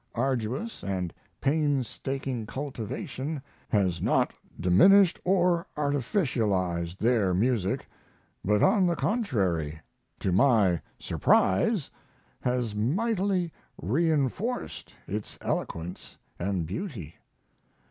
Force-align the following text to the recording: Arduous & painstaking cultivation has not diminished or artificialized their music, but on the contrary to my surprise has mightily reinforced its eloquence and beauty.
Arduous 0.15 0.83
& 1.13 1.41
painstaking 1.41 2.47
cultivation 2.47 3.39
has 3.69 4.01
not 4.01 4.33
diminished 4.59 5.19
or 5.23 5.67
artificialized 5.77 6.97
their 6.97 7.35
music, 7.35 7.85
but 8.43 8.63
on 8.63 8.87
the 8.87 8.95
contrary 8.95 9.79
to 10.17 10.31
my 10.31 10.81
surprise 10.97 11.91
has 12.41 12.73
mightily 12.73 13.53
reinforced 13.79 14.95
its 15.05 15.37
eloquence 15.39 16.17
and 16.39 16.65
beauty. 16.65 17.13